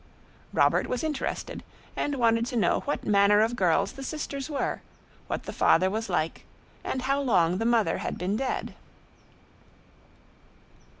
[0.51, 1.63] Robert was interested,
[1.95, 4.81] and wanted to know what manner of girls the sisters were,
[5.27, 6.43] what the father was like,
[6.83, 8.73] and how long the mother had been dead.